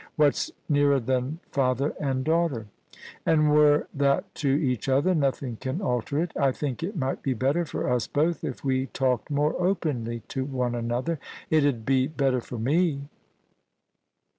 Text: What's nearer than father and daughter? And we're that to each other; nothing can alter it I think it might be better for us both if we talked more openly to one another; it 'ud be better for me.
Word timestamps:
What's 0.15 0.51
nearer 0.67 0.99
than 0.99 1.39
father 1.51 1.93
and 1.99 2.23
daughter? 2.25 2.65
And 3.23 3.51
we're 3.53 3.85
that 3.93 4.33
to 4.41 4.49
each 4.49 4.89
other; 4.89 5.13
nothing 5.13 5.57
can 5.57 5.79
alter 5.79 6.19
it 6.23 6.31
I 6.35 6.53
think 6.53 6.81
it 6.81 6.95
might 6.95 7.21
be 7.21 7.35
better 7.35 7.65
for 7.65 7.87
us 7.87 8.07
both 8.07 8.43
if 8.43 8.65
we 8.65 8.87
talked 8.87 9.29
more 9.29 9.53
openly 9.61 10.23
to 10.29 10.43
one 10.43 10.73
another; 10.73 11.19
it 11.51 11.63
'ud 11.63 11.85
be 11.85 12.07
better 12.07 12.41
for 12.41 12.57
me. 12.57 13.09